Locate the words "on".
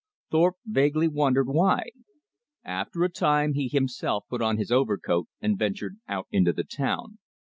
4.41-4.57